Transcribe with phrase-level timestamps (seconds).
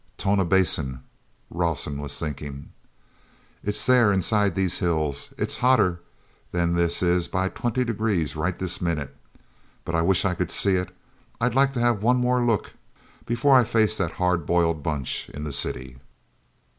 [0.17, 1.01] "Tonah Basin!"
[1.51, 2.71] Rawson was thinking.
[3.63, 5.31] "It's there inside these hills.
[5.37, 6.01] It's hotter
[6.51, 10.89] than this is by twenty degrees right this minute—but I wish I could see it.
[11.39, 12.73] I'd like to have one more look
[13.27, 15.97] before I face that hard boiled bunch in the city!"